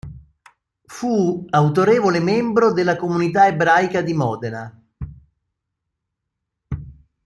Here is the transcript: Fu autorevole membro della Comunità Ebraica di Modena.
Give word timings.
Fu 0.87 1.45
autorevole 1.51 2.19
membro 2.21 2.73
della 2.73 2.95
Comunità 2.95 3.45
Ebraica 3.45 4.01
di 4.01 4.13
Modena. 4.15 4.83